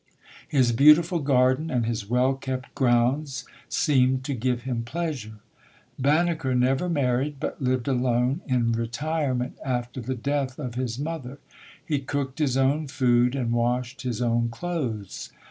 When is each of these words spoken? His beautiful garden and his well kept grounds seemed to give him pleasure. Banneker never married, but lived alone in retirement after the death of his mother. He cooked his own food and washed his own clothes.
His 0.47 0.71
beautiful 0.71 1.19
garden 1.19 1.69
and 1.69 1.85
his 1.85 2.09
well 2.09 2.33
kept 2.33 2.73
grounds 2.73 3.45
seemed 3.69 4.23
to 4.23 4.33
give 4.33 4.63
him 4.63 4.81
pleasure. 4.81 5.35
Banneker 5.99 6.55
never 6.55 6.89
married, 6.89 7.35
but 7.39 7.61
lived 7.61 7.87
alone 7.87 8.41
in 8.47 8.71
retirement 8.71 9.59
after 9.63 10.01
the 10.01 10.15
death 10.15 10.57
of 10.57 10.73
his 10.73 10.97
mother. 10.97 11.37
He 11.85 11.99
cooked 11.99 12.39
his 12.39 12.57
own 12.57 12.87
food 12.87 13.35
and 13.35 13.51
washed 13.51 14.01
his 14.01 14.23
own 14.23 14.49
clothes. 14.49 15.29